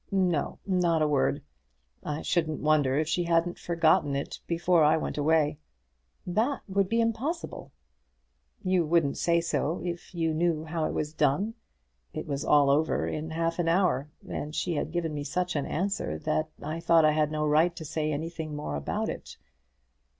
[0.11, 1.43] "No; not a word.
[2.03, 5.59] I shouldn't wonder if she hadn't forgotten it before I went away."
[6.25, 7.71] "That would be impossible."
[8.63, 11.53] "You wouldn't say so if you knew how it was done.
[12.13, 15.67] It was all over in half an hour; and she had given me such an
[15.67, 19.37] answer that I thought I had no right to say anything more about it.